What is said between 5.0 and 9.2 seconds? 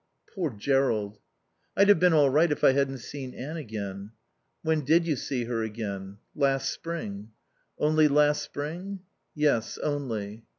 you see her again?" "Last spring." "Only last spring?"